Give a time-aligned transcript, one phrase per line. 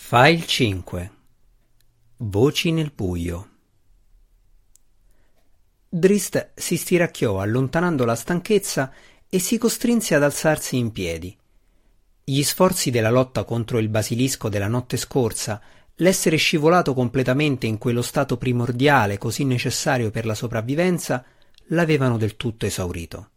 [0.00, 1.12] File 5
[2.18, 3.48] Voci nel buio
[5.88, 8.90] Drist si stiracchiò allontanando la stanchezza
[9.28, 11.36] e si costrinse ad alzarsi in piedi.
[12.24, 15.60] Gli sforzi della lotta contro il basilisco della notte scorsa,
[15.96, 21.22] l'essere scivolato completamente in quello stato primordiale così necessario per la sopravvivenza,
[21.66, 23.30] l'avevano del tutto esaurito.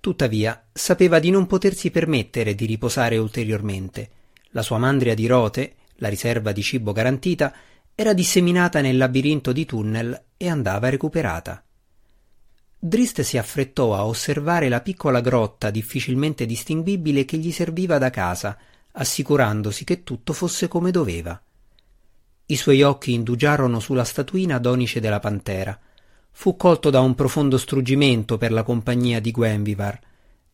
[0.00, 4.10] Tuttavia, sapeva di non potersi permettere di riposare ulteriormente
[4.52, 7.54] la sua mandria di rote, la riserva di cibo garantita,
[7.94, 11.62] era disseminata nel labirinto di tunnel e andava recuperata.
[12.78, 18.58] Drist si affrettò a osservare la piccola grotta difficilmente distinguibile che gli serviva da casa,
[18.92, 21.40] assicurandosi che tutto fosse come doveva.
[22.46, 25.78] I suoi occhi indugiarono sulla statuina donice della pantera.
[26.32, 29.98] Fu colto da un profondo struggimento per la compagnia di Gwenvivar,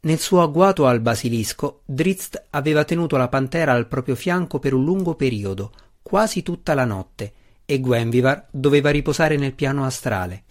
[0.00, 4.84] nel suo agguato al basilisco, Drizzt aveva tenuto la pantera al proprio fianco per un
[4.84, 7.32] lungo periodo, quasi tutta la notte,
[7.64, 10.44] e Gwenvivar doveva riposare nel piano astrale.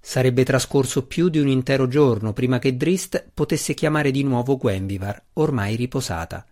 [0.00, 5.22] Sarebbe trascorso più di un intero giorno prima che Drist potesse chiamare di nuovo Gwenvivar,
[5.34, 6.44] ormai riposata.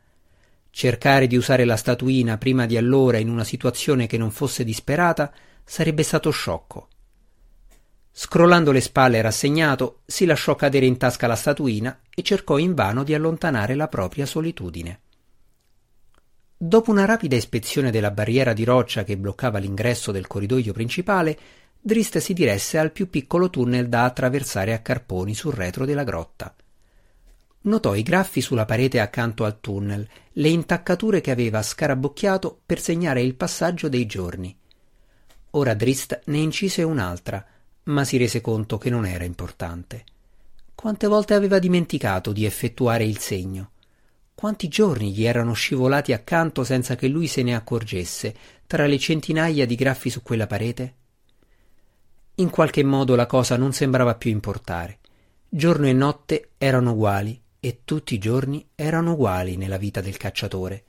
[0.71, 5.33] Cercare di usare la statuina prima di allora in una situazione che non fosse disperata
[5.65, 6.89] sarebbe stato sciocco.
[8.15, 13.15] Scrollando le spalle rassegnato, si lasciò cadere in tasca la statuina e cercò invano di
[13.15, 15.01] allontanare la propria solitudine.
[16.57, 21.39] Dopo una rapida ispezione della barriera di roccia che bloccava l'ingresso del corridoio principale,
[21.81, 26.55] Drist si diresse al più piccolo tunnel da attraversare a carponi sul retro della grotta.
[27.63, 33.23] Notò i graffi sulla parete accanto al tunnel, le intaccature che aveva scarabocchiato per segnare
[33.23, 34.57] il passaggio dei giorni.
[35.51, 37.45] Ora Drist ne incise un'altra,
[37.85, 40.05] ma si rese conto che non era importante.
[40.75, 43.71] Quante volte aveva dimenticato di effettuare il segno?
[44.35, 48.35] Quanti giorni gli erano scivolati accanto senza che lui se ne accorgesse,
[48.67, 50.95] tra le centinaia di graffi su quella parete?
[52.37, 54.99] In qualche modo la cosa non sembrava più importare.
[55.49, 60.85] Giorno e notte erano uguali e tutti i giorni erano uguali nella vita del cacciatore.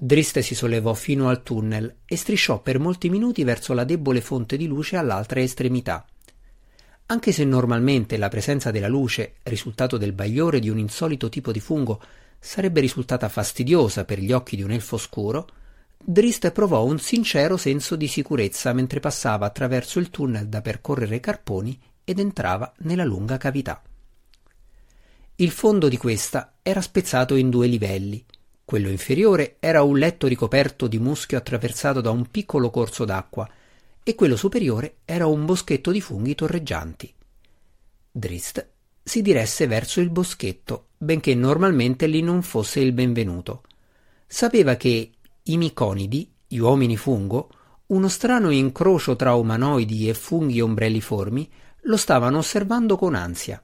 [0.00, 4.56] Drist si sollevò fino al tunnel e strisciò per molti minuti verso la debole fonte
[4.56, 6.06] di luce all'altra estremità.
[7.06, 11.58] Anche se normalmente la presenza della luce, risultato del bagliore di un insolito tipo di
[11.58, 12.00] fungo,
[12.38, 15.48] sarebbe risultata fastidiosa per gli occhi di un elfo scuro,
[15.96, 21.76] Drist provò un sincero senso di sicurezza mentre passava attraverso il tunnel da percorrere carponi
[22.04, 23.82] ed entrava nella lunga cavità.
[25.34, 28.24] Il fondo di questa era spezzato in due livelli,
[28.68, 33.48] quello inferiore era un letto ricoperto di muschio attraversato da un piccolo corso d'acqua
[34.02, 37.14] e quello superiore era un boschetto di funghi torreggianti.
[38.12, 38.68] Drist
[39.02, 43.62] si diresse verso il boschetto, benché normalmente lì non fosse il benvenuto.
[44.26, 45.12] Sapeva che
[45.44, 47.48] i miconidi, gli uomini fungo,
[47.86, 51.50] uno strano incrocio tra umanoidi e funghi ombrelliformi,
[51.84, 53.62] lo stavano osservando con ansia.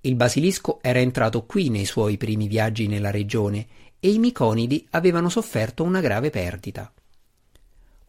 [0.00, 3.66] Il basilisco era entrato qui nei suoi primi viaggi nella regione
[4.04, 6.92] e i miconidi avevano sofferto una grave perdita.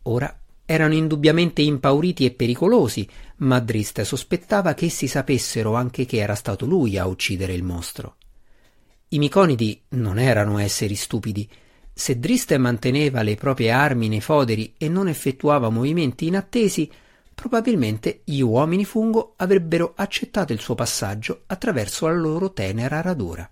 [0.04, 6.34] Ora erano indubbiamente impauriti e pericolosi, ma Drist sospettava che essi sapessero anche che era
[6.34, 8.16] stato lui a uccidere il mostro.
[9.10, 11.48] I miconidi non erano esseri stupidi.
[11.94, 16.92] Se Drist manteneva le proprie armi nei foderi e non effettuava movimenti inattesi,
[17.36, 23.48] probabilmente gli uomini fungo avrebbero accettato il suo passaggio attraverso la loro tenera radura.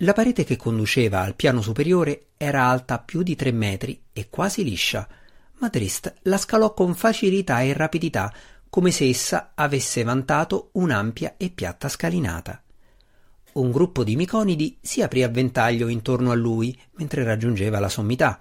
[0.00, 4.62] La parete che conduceva al piano superiore era alta più di tre metri e quasi
[4.62, 5.08] liscia,
[5.58, 8.30] ma Drist la scalò con facilità e rapidità,
[8.68, 12.62] come se essa avesse vantato un'ampia e piatta scalinata.
[13.52, 18.38] Un gruppo di miconidi si aprì a ventaglio intorno a lui mentre raggiungeva la sommità.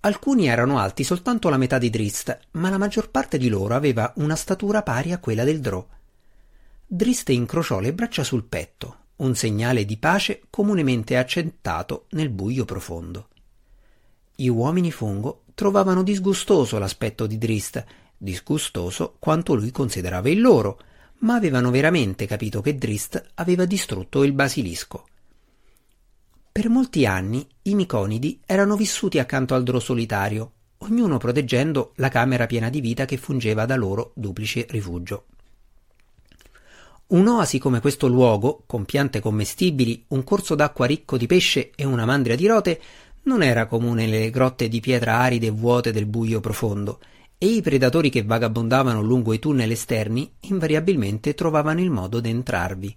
[0.00, 4.12] Alcuni erano alti soltanto la metà di Drist, ma la maggior parte di loro aveva
[4.16, 5.86] una statura pari a quella del Drò.
[6.84, 13.28] Drist incrociò le braccia sul petto, un segnale di pace comunemente accettato nel buio profondo.
[14.34, 17.84] Gli uomini fungo trovavano disgustoso l'aspetto di Drist,
[18.16, 20.78] disgustoso quanto lui considerava il loro,
[21.18, 25.06] ma avevano veramente capito che Drist aveva distrutto il basilisco.
[26.50, 32.46] Per molti anni i miconidi erano vissuti accanto al drò solitario, ognuno proteggendo la camera
[32.46, 35.26] piena di vita che fungeva da loro duplice rifugio.
[37.12, 42.06] Un'oasi come questo luogo, con piante commestibili, un corso d'acqua ricco di pesce e una
[42.06, 42.80] mandria di rote,
[43.24, 47.00] non era comune nelle grotte di pietra aride e vuote del buio profondo,
[47.36, 52.96] e i predatori che vagabondavano lungo i tunnel esterni invariabilmente trovavano il modo d'entrarvi.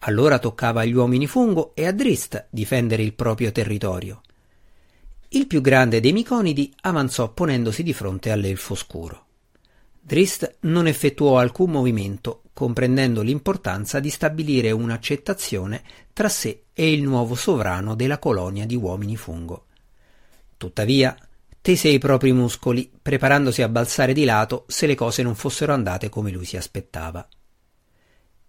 [0.00, 4.22] Allora toccava agli uomini fungo e a Drist difendere il proprio territorio.
[5.28, 9.24] Il più grande dei miconidi avanzò ponendosi di fronte all'elfo scuro.
[10.00, 15.82] Drist non effettuò alcun movimento, comprendendo l'importanza di stabilire un'accettazione
[16.14, 19.66] tra sé e il nuovo sovrano della colonia di uomini fungo.
[20.56, 21.14] Tuttavia,
[21.60, 26.08] tese i propri muscoli, preparandosi a balzare di lato se le cose non fossero andate
[26.08, 27.28] come lui si aspettava.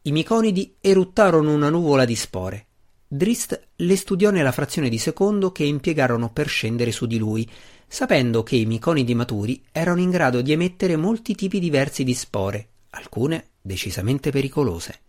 [0.04, 2.66] I miconidi eruttarono una nuvola di spore.
[3.06, 7.46] Drist le studiò nella frazione di secondo che impiegarono per scendere su di lui,
[7.86, 12.70] sapendo che i miconidi maturi erano in grado di emettere molti tipi diversi di spore,
[12.98, 15.02] alcune decisamente pericolose.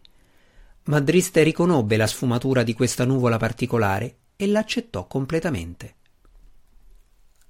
[0.85, 5.95] Ma Drist riconobbe la sfumatura di questa nuvola particolare e l'accettò completamente.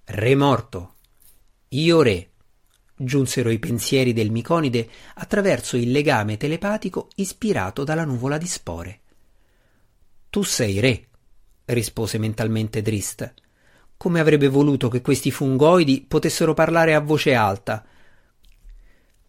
[0.05, 0.95] Re morto.
[1.69, 2.31] Io re.
[2.97, 9.01] Giunsero i pensieri del Miconide attraverso il legame telepatico ispirato dalla nuvola di spore.
[10.31, 11.07] Tu sei re,
[11.67, 13.35] rispose mentalmente Drist.
[13.97, 17.85] Come avrebbe voluto che questi fungoidi potessero parlare a voce alta.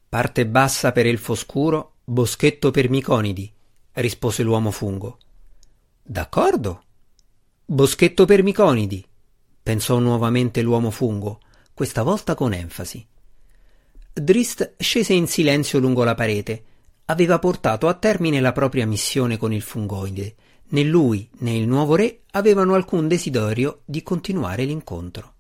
[0.10, 3.54] Parte bassa per elfo scuro, boschetto per miconidi,
[3.94, 5.20] rispose l'uomo fungo.
[6.02, 6.84] D'accordo.
[7.64, 9.06] Boschetto per miconidi,
[9.62, 11.42] pensò nuovamente l'uomo fungo,
[11.76, 13.06] questa volta con enfasi.
[14.12, 16.64] Drist scese in silenzio lungo la parete.
[17.06, 20.36] Aveva portato a termine la propria missione con il fungoide.
[20.70, 25.36] Né lui né il nuovo re avevano alcun desiderio di continuare l'incontro.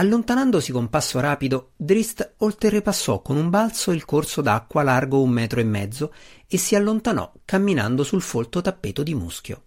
[0.00, 5.58] Allontanandosi con passo rapido, Drist oltrepassò con un balzo il corso d'acqua largo un metro
[5.58, 6.14] e mezzo
[6.46, 9.62] e si allontanò camminando sul folto tappeto di muschio.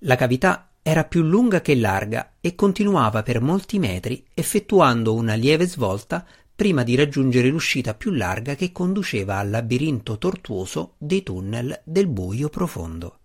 [0.00, 5.66] La cavità era più lunga che larga e continuava per molti metri effettuando una lieve
[5.66, 6.24] svolta
[6.56, 12.48] prima di raggiungere l'uscita più larga che conduceva al labirinto tortuoso dei tunnel del buio
[12.48, 13.18] profondo.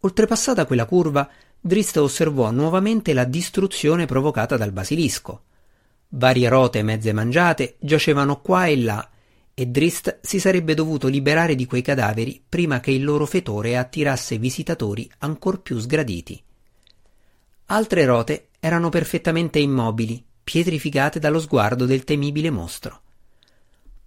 [0.00, 1.28] Oltrepassata quella curva,
[1.66, 5.42] Drist osservò nuovamente la distruzione provocata dal basilisco.
[6.10, 9.10] Varie rote mezze mangiate giacevano qua e là
[9.52, 14.38] e Drist si sarebbe dovuto liberare di quei cadaveri prima che il loro fetore attirasse
[14.38, 16.40] visitatori ancor più sgraditi.
[17.66, 23.00] Altre rote erano perfettamente immobili, pietrificate dallo sguardo del temibile mostro.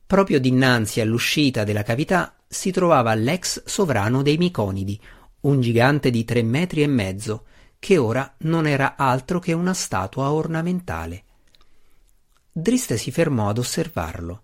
[0.08, 4.98] Proprio dinanzi all'uscita della cavità si trovava l'ex sovrano dei Miconidi,
[5.42, 7.46] un gigante di tre metri e mezzo,
[7.80, 11.24] che ora non era altro che una statua ornamentale.
[12.52, 14.44] Drist si fermò ad osservarlo.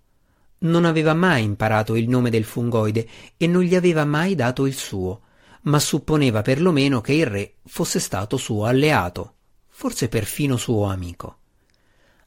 [0.58, 3.06] Non aveva mai imparato il nome del fungoide
[3.36, 5.20] e non gli aveva mai dato il suo,
[5.62, 9.34] ma supponeva perlomeno che il re fosse stato suo alleato,
[9.68, 11.38] forse perfino suo amico.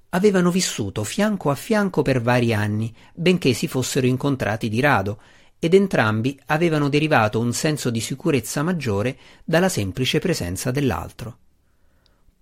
[0.09, 5.19] Avevano vissuto fianco a fianco per vari anni, benché si fossero incontrati di rado,
[5.59, 11.37] ed entrambi avevano derivato un senso di sicurezza maggiore dalla semplice presenza dell'altro.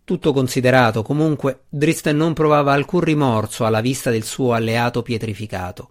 [0.04, 5.90] Tutto considerato, comunque, Drist non provava alcun rimorso alla vista del suo alleato pietrificato.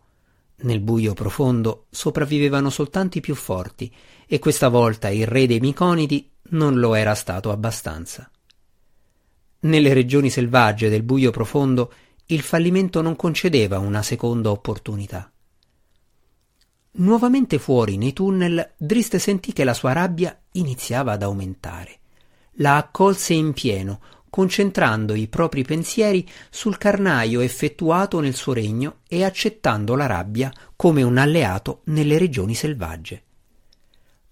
[0.59, 3.93] Nel buio profondo sopravvivevano soltanto i più forti,
[4.27, 8.31] e questa volta il re dei Miconidi non lo era stato abbastanza.
[9.61, 11.93] Nelle regioni selvagge del buio profondo
[12.27, 15.31] il fallimento non concedeva una seconda opportunità.
[16.99, 21.99] Nuovamente fuori nei tunnel, Drist sentì che la sua rabbia iniziava ad aumentare
[22.59, 24.01] la accolse in pieno,
[24.31, 31.03] concentrando i propri pensieri sul carnaio effettuato nel suo regno e accettando la rabbia come
[31.03, 33.23] un alleato nelle regioni selvagge.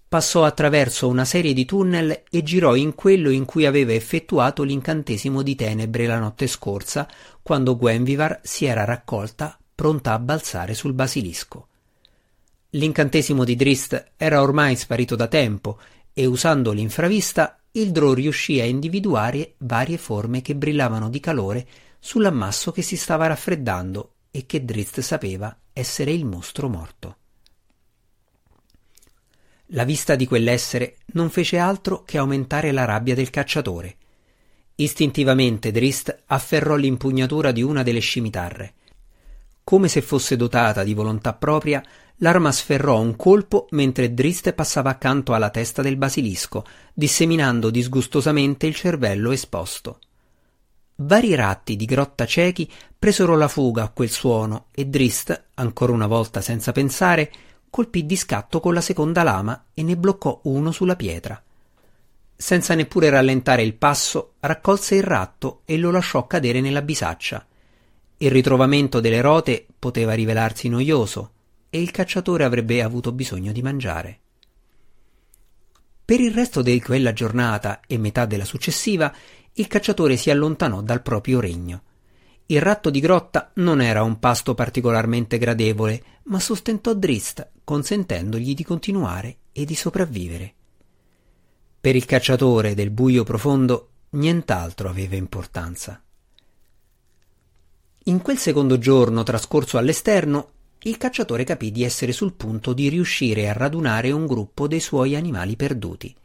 [0.07, 5.41] Passò attraverso una serie di tunnel e girò in quello in cui aveva effettuato l'incantesimo
[5.41, 7.07] di tenebre la notte scorsa,
[7.41, 11.67] quando Gwenvivar si era raccolta pronta a balzare sul basilisco.
[12.71, 15.79] L'incantesimo di Drist era ormai sparito da tempo
[16.13, 21.67] e usando l'infravista il Drò riuscì a individuare varie forme che brillavano di calore
[21.99, 27.17] sull'ammasso che si stava raffreddando e che Drizzt sapeva essere il mostro morto.
[29.69, 33.95] La vista di quell'essere non fece altro che aumentare la rabbia del cacciatore.
[34.75, 38.73] Istintivamente Drist afferrò l'impugnatura di una delle scimitarre.
[39.63, 41.83] Come se fosse dotata di volontà propria,
[42.17, 48.75] l'arma sferrò un colpo mentre Drist passava accanto alla testa del basilisco, disseminando disgustosamente il
[48.75, 49.99] cervello esposto.
[50.97, 56.07] Vari ratti di grotta ciechi presero la fuga a quel suono e Drist, ancora una
[56.07, 57.31] volta senza pensare,
[57.69, 61.41] colpì di scatto con la seconda lama e ne bloccò uno sulla pietra.
[62.37, 67.45] Senza neppure rallentare il passo, raccolse il ratto e lo lasciò cadere nella bisaccia.
[68.17, 71.31] Il ritrovamento delle rote poteva rivelarsi noioso,
[71.75, 74.19] e il cacciatore avrebbe avuto bisogno di mangiare.
[76.05, 79.13] Per il resto di quella giornata e metà della successiva,
[79.51, 81.81] il cacciatore si allontanò dal proprio regno.
[82.45, 88.63] Il ratto di grotta non era un pasto particolarmente gradevole, ma sostentò Drist, consentendogli di
[88.63, 90.53] continuare e di sopravvivere.
[91.81, 96.01] Per il cacciatore del buio profondo nient'altro aveva importanza.
[98.05, 100.51] In quel secondo giorno trascorso all'esterno,
[100.85, 105.15] il cacciatore capì di essere sul punto di riuscire a radunare un gruppo dei suoi
[105.15, 106.15] animali perduti.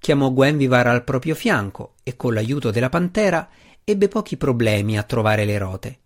[0.00, 3.48] Chiamò Gwenvivar al proprio fianco e con l'aiuto della pantera
[3.84, 5.98] ebbe pochi problemi a trovare le rote.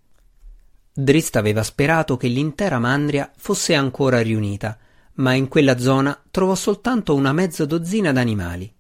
[0.92, 4.76] Drist aveva sperato che l'intera mandria fosse ancora riunita,
[5.14, 8.70] ma in quella zona trovò soltanto una mezza dozzina d'animali.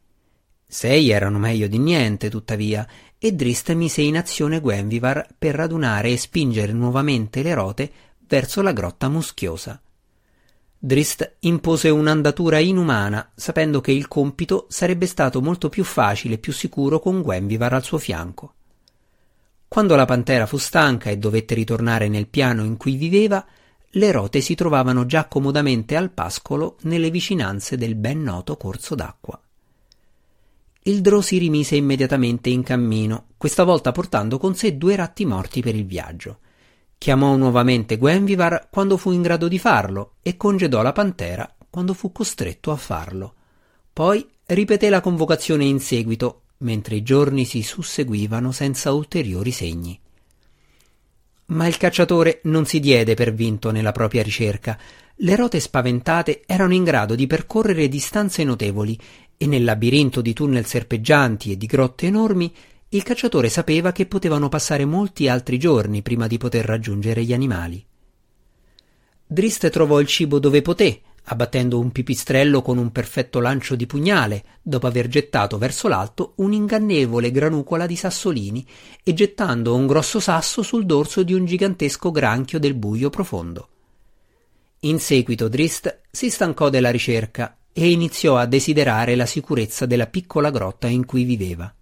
[0.66, 2.86] Sei erano meglio di niente, tuttavia,
[3.18, 7.92] e Drist mise in azione Gwenvivar per radunare e spingere nuovamente le rote
[8.32, 9.78] verso la grotta muschiosa.
[10.78, 16.50] Drist impose un'andatura inumana, sapendo che il compito sarebbe stato molto più facile e più
[16.50, 18.54] sicuro con Gwenvivar al suo fianco.
[19.68, 23.44] Quando la pantera fu stanca e dovette ritornare nel piano in cui viveva,
[23.90, 29.38] le rote si trovavano già comodamente al pascolo nelle vicinanze del ben noto corso d'acqua.
[30.84, 35.60] Il drò si rimise immediatamente in cammino, questa volta portando con sé due ratti morti
[35.60, 36.38] per il viaggio.
[37.02, 42.12] Chiamò nuovamente Gwenvivar quando fu in grado di farlo e congedò la pantera quando fu
[42.12, 43.34] costretto a farlo.
[43.92, 49.98] Poi ripeté la convocazione in seguito mentre i giorni si susseguivano senza ulteriori segni.
[51.46, 54.78] Ma il cacciatore non si diede per vinto nella propria ricerca.
[55.16, 58.96] Le rote spaventate erano in grado di percorrere distanze notevoli
[59.36, 62.54] e nel labirinto di tunnel serpeggianti e di grotte enormi
[62.94, 67.82] il cacciatore sapeva che potevano passare molti altri giorni prima di poter raggiungere gli animali.
[69.26, 74.44] Drist trovò il cibo dove poté, abbattendo un pipistrello con un perfetto lancio di pugnale,
[74.60, 78.66] dopo aver gettato verso l'alto un'ingannevole granucola di sassolini
[79.02, 83.68] e gettando un grosso sasso sul dorso di un gigantesco granchio del buio profondo.
[84.80, 90.50] In seguito Drist si stancò della ricerca e iniziò a desiderare la sicurezza della piccola
[90.50, 91.74] grotta in cui viveva.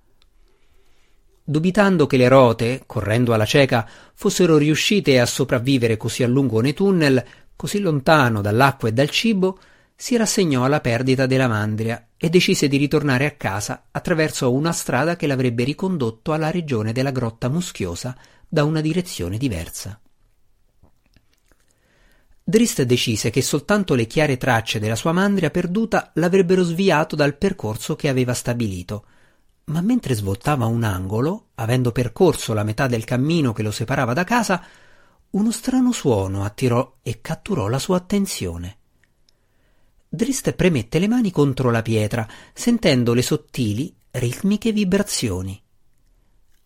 [1.43, 6.75] Dubitando che le rote, correndo alla cieca, fossero riuscite a sopravvivere così a lungo nei
[6.75, 7.25] tunnel,
[7.57, 9.59] così lontano dall'acqua e dal cibo,
[9.97, 15.17] si rassegnò alla perdita della mandria e decise di ritornare a casa attraverso una strada
[15.17, 18.17] che l'avrebbe ricondotto alla regione della grotta muschiosa
[18.49, 20.01] da una direzione diversa.
[22.43, 27.95] Drist decise che soltanto le chiare tracce della sua mandria perduta l'avrebbero sviato dal percorso
[27.95, 29.05] che aveva stabilito,
[29.71, 34.25] ma mentre svoltava un angolo, avendo percorso la metà del cammino che lo separava da
[34.25, 34.63] casa,
[35.31, 38.79] uno strano suono attirò e catturò la sua attenzione.
[40.09, 45.61] Drist premette le mani contro la pietra, sentendo le sottili, ritmiche vibrazioni.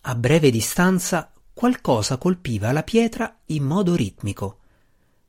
[0.07, 4.61] A breve distanza qualcosa colpiva la pietra in modo ritmico.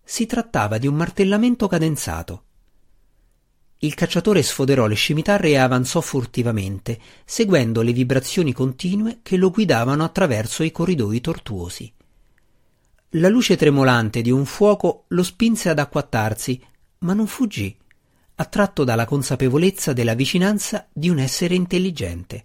[0.01, 2.43] Si trattava di un martellamento cadenzato.
[3.85, 10.03] Il cacciatore sfoderò le scimitarre e avanzò furtivamente, seguendo le vibrazioni continue che lo guidavano
[10.03, 11.93] attraverso i corridoi tortuosi.
[13.09, 16.59] La luce tremolante di un fuoco lo spinse ad acquattarsi,
[16.99, 17.77] ma non fuggì,
[18.37, 22.43] attratto dalla consapevolezza della vicinanza di un essere intelligente.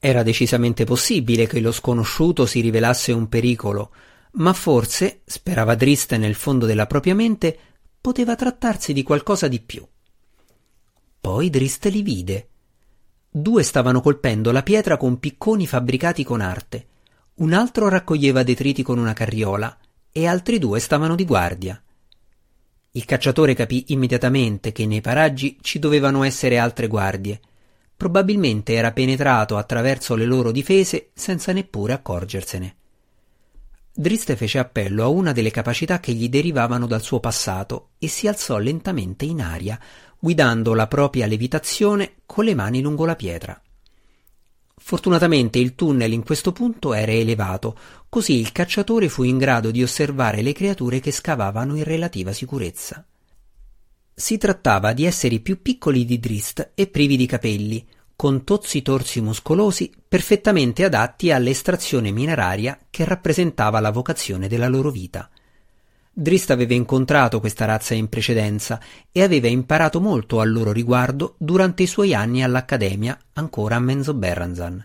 [0.00, 3.92] Era decisamente possibile che lo sconosciuto si rivelasse un pericolo,
[4.32, 7.56] ma forse, sperava Drist nel fondo della propria mente,
[8.00, 9.86] poteva trattarsi di qualcosa di più.
[11.24, 12.48] Poi Drist li vide.
[13.30, 16.86] Due stavano colpendo la pietra con picconi fabbricati con arte
[17.36, 19.74] un altro raccoglieva detriti con una carriola
[20.12, 21.82] e altri due stavano di guardia.
[22.90, 27.40] Il cacciatore capì immediatamente che nei paraggi ci dovevano essere altre guardie.
[27.96, 32.76] Probabilmente era penetrato attraverso le loro difese senza neppure accorgersene.
[33.96, 38.26] Driste fece appello a una delle capacità che gli derivavano dal suo passato e si
[38.26, 39.80] alzò lentamente in aria,
[40.24, 43.60] guidando la propria levitazione con le mani lungo la pietra.
[44.74, 47.76] Fortunatamente il tunnel in questo punto era elevato,
[48.08, 53.04] così il cacciatore fu in grado di osservare le creature che scavavano in relativa sicurezza.
[54.14, 59.20] Si trattava di esseri più piccoli di Drist e privi di capelli, con tozzi torsi
[59.20, 65.28] muscolosi perfettamente adatti all'estrazione mineraria che rappresentava la vocazione della loro vita.
[66.16, 68.80] Drist aveva incontrato questa razza in precedenza
[69.10, 74.84] e aveva imparato molto al loro riguardo durante i suoi anni all'Accademia ancora a Menzoberranzan.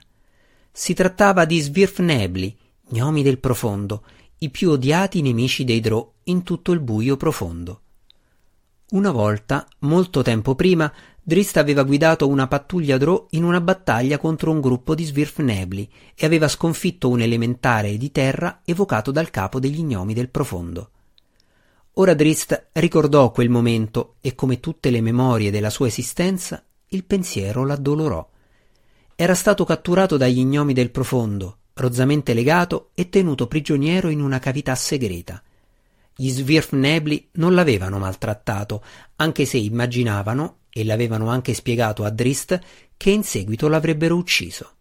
[0.72, 2.58] Si trattava di Svirfnebli,
[2.90, 4.06] gnomi del profondo,
[4.40, 7.82] i più odiati nemici dei Drò in tutto il buio profondo.
[8.92, 14.50] Una volta, molto tempo prima, Drist aveva guidato una pattuglia Drò in una battaglia contro
[14.50, 19.84] un gruppo di Svirfnebli e aveva sconfitto un elementare di terra evocato dal capo degli
[19.84, 20.90] gnomi del profondo.
[22.00, 27.66] Ora Drist ricordò quel momento e come tutte le memorie della sua esistenza, il pensiero
[27.66, 28.26] l'addolorò.
[29.18, 34.76] Era stato catturato dagli gnomi del profondo, rozzamente legato e tenuto prigioniero in una cavità
[34.76, 35.44] segreta.
[36.16, 38.82] Gli Svirfnebli non l'avevano maltrattato,
[39.18, 42.58] anche se immaginavano, e l'avevano anche spiegato a Drist,
[42.96, 44.72] che in seguito l'avrebbero ucciso.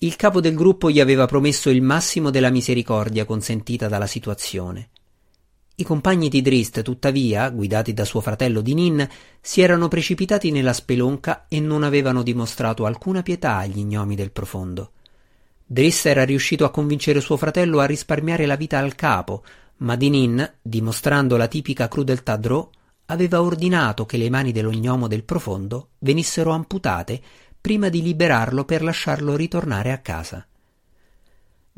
[0.00, 4.90] Il capo del gruppo gli aveva promesso il massimo della misericordia consentita dalla situazione.
[5.78, 9.06] I compagni di Drist, tuttavia, guidati da suo fratello Dinin,
[9.42, 14.92] si erano precipitati nella spelonca e non avevano dimostrato alcuna pietà agli gnomi del profondo.
[15.66, 19.44] Drist era riuscito a convincere suo fratello a risparmiare la vita al capo,
[19.78, 22.70] ma Dinin, dimostrando la tipica crudeltà Drò,
[23.06, 27.20] aveva ordinato che le mani dello gnomo del profondo venissero amputate
[27.60, 30.46] prima di liberarlo per lasciarlo ritornare a casa.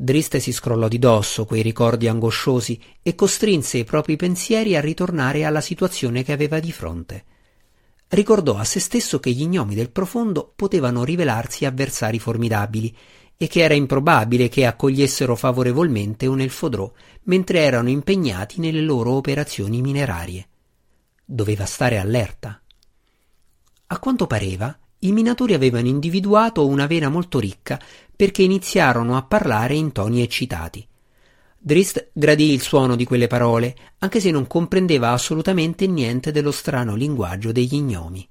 [0.01, 5.43] Driste si scrollò di dosso quei ricordi angosciosi e costrinse i propri pensieri a ritornare
[5.43, 7.25] alla situazione che aveva di fronte.
[8.07, 12.95] Ricordò a se stesso che gli gnomi del profondo potevano rivelarsi avversari formidabili
[13.35, 16.89] e che era improbabile che accogliessero favorevolmente un elfodrò
[17.23, 20.47] mentre erano impegnati nelle loro operazioni minerarie.
[21.25, 22.61] Doveva stare allerta.
[23.87, 27.79] A quanto pareva, i minatori avevano individuato una vena molto ricca
[28.19, 30.85] perché iniziarono a parlare in toni eccitati.
[31.57, 36.95] Drist gradì il suono di quelle parole, anche se non comprendeva assolutamente niente dello strano
[36.95, 38.27] linguaggio degli gnomi.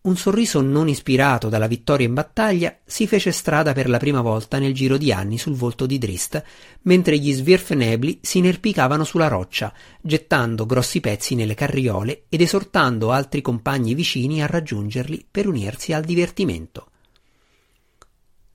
[0.00, 4.58] Un sorriso non ispirato dalla vittoria in battaglia si fece strada per la prima volta
[4.58, 6.42] nel giro di anni sul volto di Drist,
[6.84, 13.42] mentre gli svirfenebli si inerpicavano sulla roccia, gettando grossi pezzi nelle carriole ed esortando altri
[13.42, 16.87] compagni vicini a raggiungerli per unirsi al divertimento.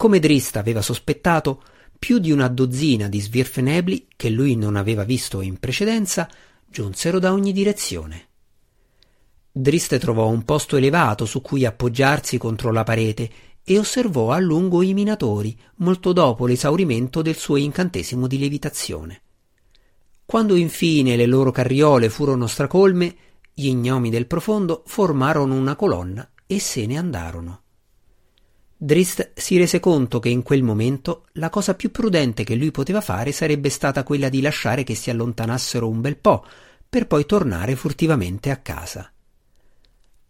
[0.03, 1.63] Come Drist aveva sospettato,
[1.97, 6.29] più di una dozzina di svirfenebli, che lui non aveva visto in precedenza,
[6.65, 8.27] giunsero da ogni direzione.
[9.49, 13.29] Driste trovò un posto elevato su cui appoggiarsi contro la parete
[13.63, 19.21] e osservò a lungo i minatori, molto dopo l'esaurimento del suo incantesimo di levitazione.
[20.25, 23.15] Quando infine le loro carriole furono stracolme,
[23.53, 27.62] gli gnomi del profondo formarono una colonna e se ne andarono.
[28.83, 32.99] Drist si rese conto che in quel momento la cosa più prudente che lui poteva
[33.01, 36.45] fare sarebbe stata quella di lasciare che si allontanassero un bel po',
[36.89, 39.13] per poi tornare furtivamente a casa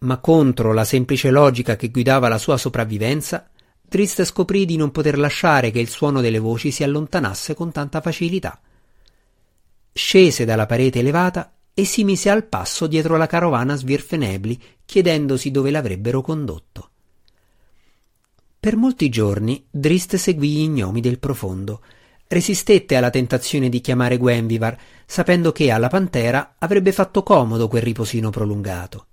[0.04, 3.50] ma contro la semplice logica che guidava la sua sopravvivenza,
[3.88, 8.02] Trist scoprì di non poter lasciare che il suono delle voci si allontanasse con tanta
[8.02, 8.60] facilità.
[9.92, 15.72] Scese dalla parete elevata e si mise al passo dietro la carovana svirfenebli, chiedendosi dove
[15.72, 16.90] l'avrebbero condotto.
[18.64, 21.82] Per molti giorni Drist seguì gli gnomi del profondo.
[22.26, 28.30] Resistette alla tentazione di chiamare Gwenvivar, sapendo che alla pantera avrebbe fatto comodo quel riposino
[28.30, 29.08] prolungato.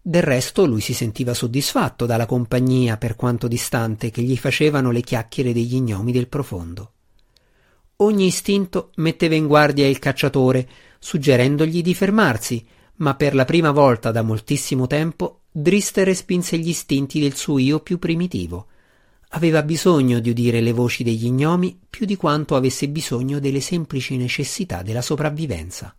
[0.00, 5.02] Del resto lui si sentiva soddisfatto dalla compagnia, per quanto distante, che gli facevano le
[5.02, 6.92] chiacchiere degli gnomi del profondo.
[7.96, 10.66] Ogni istinto metteva in guardia il cacciatore,
[10.98, 17.20] suggerendogli di fermarsi, ma per la prima volta da moltissimo tempo Drist respinse gli istinti
[17.20, 18.68] del suo io più primitivo.
[19.36, 24.16] Aveva bisogno di udire le voci degli gnomi più di quanto avesse bisogno delle semplici
[24.16, 25.92] necessità della sopravvivenza.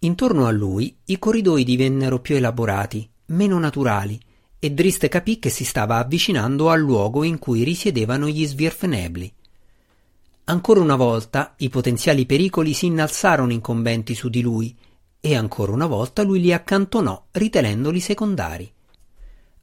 [0.00, 4.18] Intorno a lui i corridoi divennero più elaborati, meno naturali,
[4.60, 9.32] e Drist capì che si stava avvicinando al luogo in cui risiedevano gli Svirfnebli.
[10.44, 14.72] Ancora una volta i potenziali pericoli si innalzarono incombenti su di lui,
[15.18, 18.72] e ancora una volta lui li accantonò ritenendoli secondari.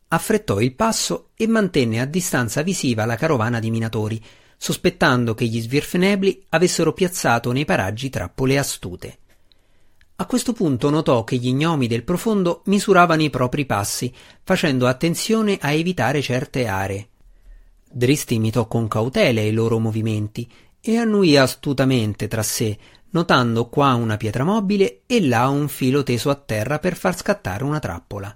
[0.07, 4.23] Affrettò il passo e mantenne a distanza visiva la carovana di minatori,
[4.57, 9.17] sospettando che gli Svirfnebli avessero piazzato nei paraggi trappole astute.
[10.17, 14.13] A questo punto notò che gli gnomi del profondo misuravano i propri passi,
[14.43, 17.09] facendo attenzione a evitare certe aree.
[17.91, 22.77] Drist imitò con cautela i loro movimenti e annuì astutamente tra sé,
[23.09, 27.63] notando qua una pietra mobile e là un filo teso a terra per far scattare
[27.63, 28.33] una trappola.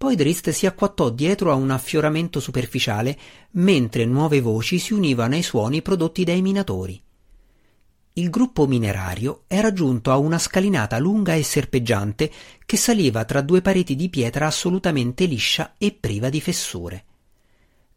[0.00, 3.18] Poi Drist si acquattò dietro a un affioramento superficiale,
[3.50, 6.98] mentre nuove voci si univano ai suoni prodotti dai minatori
[8.14, 12.30] il gruppo minerario era giunto a una scalinata lunga e serpeggiante
[12.66, 17.04] che saliva tra due pareti di pietra assolutamente liscia e priva di fessure.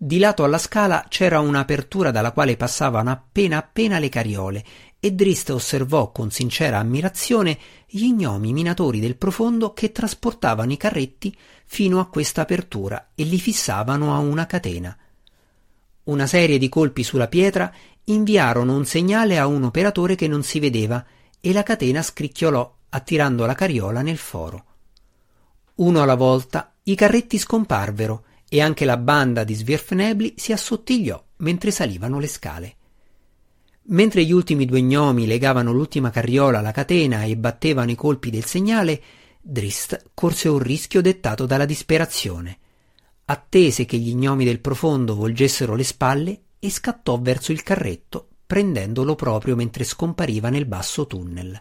[0.05, 4.65] Di lato alla scala c'era un'apertura dalla quale passavano appena appena le cariole
[4.99, 11.33] e Drist osservò con sincera ammirazione gli gnomi minatori del profondo che trasportavano i carretti
[11.63, 14.93] fino a questa apertura e li fissavano a una catena.
[16.03, 20.59] Una serie di colpi sulla pietra inviarono un segnale a un operatore che non si
[20.59, 21.01] vedeva
[21.39, 24.65] e la catena scricchiolò attirando la carriola nel foro.
[25.75, 31.71] Uno alla volta i carretti scomparvero e anche la banda di Svirfnebli si assottigliò mentre
[31.71, 32.75] salivano le scale.
[33.85, 38.45] Mentre gli ultimi due gnomi legavano l'ultima carriola alla catena e battevano i colpi del
[38.45, 39.01] segnale,
[39.41, 42.59] Drist corse un rischio dettato dalla disperazione.
[43.25, 49.15] Attese che gli gnomi del profondo volgessero le spalle e scattò verso il carretto, prendendolo
[49.15, 51.59] proprio mentre scompariva nel basso tunnel.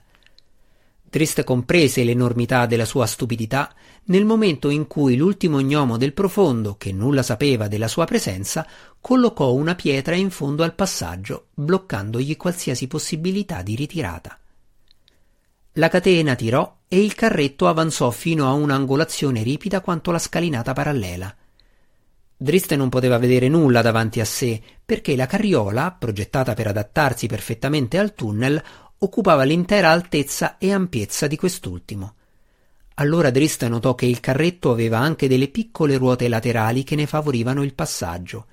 [1.13, 3.71] Drist comprese l'enormità della sua stupidità
[4.05, 8.67] nel momento in cui l'ultimo gnomo del profondo, che nulla sapeva della sua presenza,
[8.99, 14.39] collocò una pietra in fondo al passaggio, bloccandogli qualsiasi possibilità di ritirata.
[15.73, 21.37] La catena tirò e il carretto avanzò fino a un'angolazione ripida quanto la scalinata parallela.
[22.35, 27.99] Drist non poteva vedere nulla davanti a sé, perché la carriola, progettata per adattarsi perfettamente
[27.99, 28.61] al tunnel,
[29.03, 32.15] occupava l'intera altezza e ampiezza di quest'ultimo.
[32.95, 37.63] Allora Drist notò che il carretto aveva anche delle piccole ruote laterali che ne favorivano
[37.63, 38.47] il passaggio.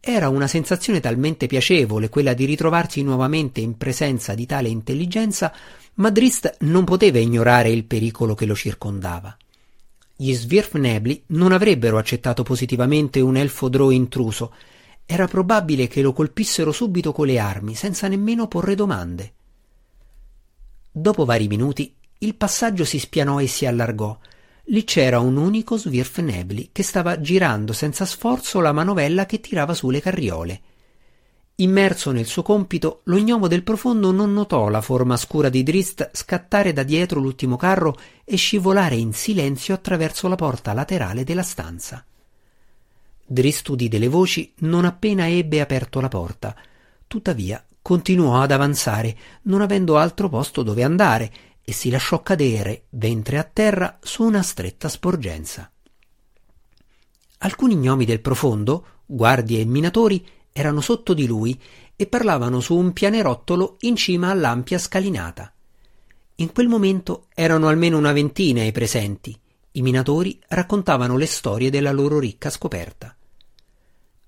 [0.00, 5.52] Era una sensazione talmente piacevole quella di ritrovarsi nuovamente in presenza di tale intelligenza,
[5.94, 9.36] ma Drist non poteva ignorare il pericolo che lo circondava.
[10.16, 14.52] Gli Svirfnebli non avrebbero accettato positivamente un elfo drow intruso.
[15.04, 19.34] Era probabile che lo colpissero subito con le armi, senza nemmeno porre domande.
[20.98, 24.18] Dopo vari minuti il passaggio si spianò e si allargò.
[24.68, 29.90] Lì c'era un unico Svirfnebli che stava girando senza sforzo la manovella che tirava su
[29.90, 30.60] le carriole.
[31.56, 36.08] Immerso nel suo compito, lo gnomo del profondo non notò la forma scura di Drist
[36.14, 42.02] scattare da dietro l'ultimo carro e scivolare in silenzio attraverso la porta laterale della stanza.
[43.22, 46.56] Drist udì delle voci non appena ebbe aperto la porta.
[47.06, 53.38] Tuttavia continuò ad avanzare, non avendo altro posto dove andare, e si lasciò cadere, ventre
[53.38, 55.70] a terra, su una stretta sporgenza.
[57.38, 61.62] Alcuni gnomi del profondo, guardie e minatori, erano sotto di lui
[61.94, 65.54] e parlavano su un pianerottolo in cima all'ampia scalinata.
[66.34, 69.38] In quel momento erano almeno una ventina i presenti.
[69.70, 73.15] I minatori raccontavano le storie della loro ricca scoperta.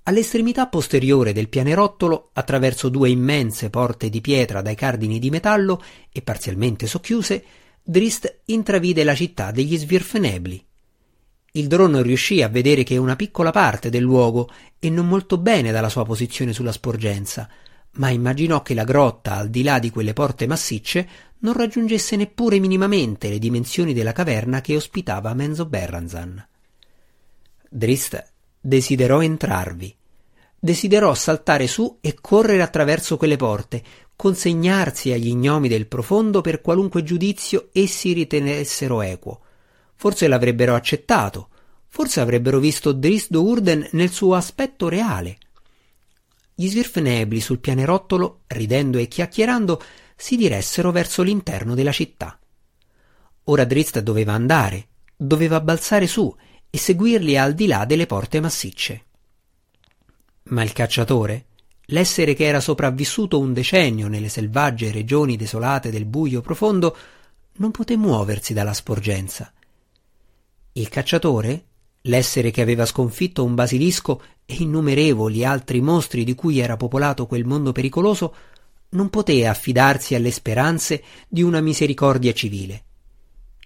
[0.08, 6.22] All'estremità posteriore del pianerottolo, attraverso due immense porte di pietra dai cardini di metallo e
[6.22, 7.44] parzialmente socchiuse,
[7.82, 10.64] Drist intravide la città degli Svirfenebli.
[11.52, 15.72] Il drone riuscì a vedere che una piccola parte del luogo e non molto bene
[15.72, 17.46] dalla sua posizione sulla sporgenza,
[17.96, 21.06] ma immaginò che la grotta, al di là di quelle porte massicce,
[21.40, 26.48] non raggiungesse neppure minimamente le dimensioni della caverna che ospitava Menzo Berranzan.
[27.68, 29.96] Drist desiderò entrarvi,
[30.58, 33.82] desiderò saltare su e correre attraverso quelle porte,
[34.16, 39.40] consegnarsi agli gnomi del profondo per qualunque giudizio essi ritenessero equo.
[39.94, 41.50] Forse l'avrebbero accettato,
[41.86, 45.38] forse avrebbero visto Drisdo Urden nel suo aspetto reale.
[46.54, 49.80] Gli svirfnebli sul pianerottolo, ridendo e chiacchierando,
[50.16, 52.36] si diressero verso l'interno della città.
[53.44, 56.34] Ora Drist doveva andare, doveva balzare su
[56.68, 59.04] e seguirli al di là delle porte massicce.
[60.48, 61.44] Ma il cacciatore,
[61.86, 66.96] l'essere che era sopravvissuto un decennio nelle selvagge regioni desolate del buio profondo,
[67.54, 69.52] non poté muoversi dalla sporgenza.
[70.72, 71.64] Il cacciatore,
[72.02, 77.44] l'essere che aveva sconfitto un basilisco e innumerevoli altri mostri di cui era popolato quel
[77.44, 78.34] mondo pericoloso,
[78.90, 82.84] non poté affidarsi alle speranze di una misericordia civile.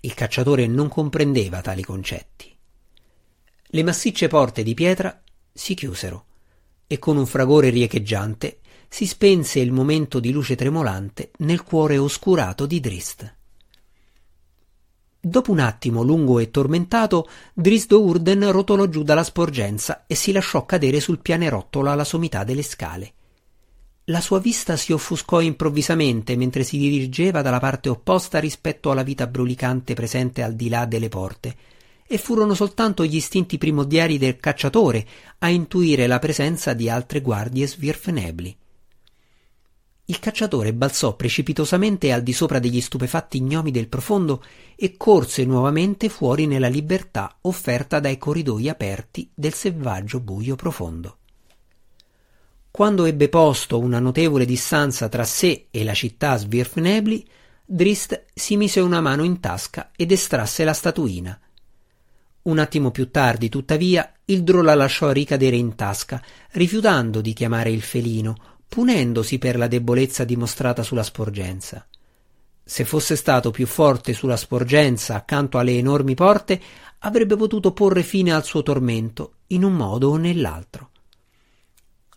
[0.01, 2.53] Il cacciatore non comprendeva tali concetti.
[3.67, 6.25] Le massicce porte di pietra si chiusero
[6.93, 12.67] e con un fragore riecheggiante si spense il momento di luce tremolante nel cuore oscurato
[12.67, 13.37] di Drist.
[15.19, 20.67] Dopo un attimo lungo e tormentato, Drisdo Urden rotolò giù dalla sporgenza e si lasciò
[20.67, 23.15] cadere sul pianerottolo alla sommità delle scale.
[24.07, 29.27] La sua vista si offuscò improvvisamente mentre si dirigeva dalla parte opposta rispetto alla vita
[29.27, 31.57] brulicante presente al di là delle porte,
[32.13, 35.07] e furono soltanto gli istinti primordiali del cacciatore
[35.39, 38.55] a intuire la presenza di altre guardie svirfenebli.
[40.05, 44.45] Il cacciatore balzò precipitosamente al di sopra degli stupefatti gnomi del profondo
[44.77, 51.17] e corse nuovamente fuori nella libertà offerta dai corridoi aperti del selvaggio buio profondo.
[52.71, 57.27] quando ebbe posto una notevole distanza tra sé e la città Svirfnebli,
[57.65, 61.41] Drist si mise una mano in tasca ed estrasse la statuina.
[62.43, 66.21] Un attimo più tardi, tuttavia, il Drò la lasciò ricadere in tasca,
[66.53, 71.87] rifiutando di chiamare il felino, punendosi per la debolezza dimostrata sulla sporgenza.
[72.65, 76.61] Se fosse stato più forte sulla sporgenza accanto alle enormi porte,
[77.01, 80.92] avrebbe potuto porre fine al suo tormento in un modo o nell'altro.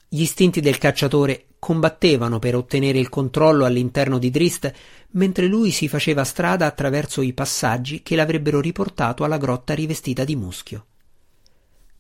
[0.08, 4.72] Gli istinti del cacciatore combattevano per ottenere il controllo all'interno di Drist,
[5.12, 10.36] mentre lui si faceva strada attraverso i passaggi che l'avrebbero riportato alla grotta rivestita di
[10.36, 10.86] muschio.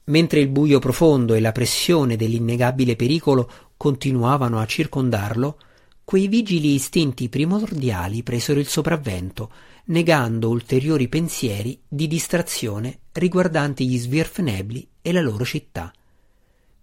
[0.05, 5.57] Mentre il buio profondo e la pressione dell'innegabile pericolo continuavano a circondarlo,
[6.03, 9.51] quei vigili istinti primordiali presero il sopravvento,
[9.85, 15.91] negando ulteriori pensieri di distrazione riguardanti gli Svirfnebli e la loro città.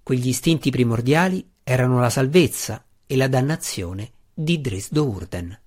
[0.05, 5.62] Quegli istinti primordiali erano la salvezza e la dannazione di Dresdo Urden.